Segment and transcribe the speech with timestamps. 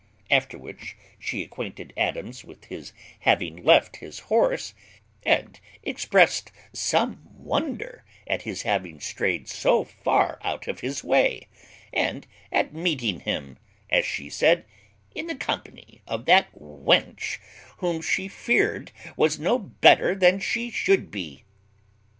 [0.31, 4.73] After which, she acquainted Adams with his having left his horse,
[5.27, 11.45] and exprest some wonder at his having strayed so far out of his way,
[11.93, 13.59] and at meeting him,
[13.91, 14.65] as she said,
[15.13, 17.37] "in the company of that wench,
[17.77, 21.43] who she feared was no better than she should be."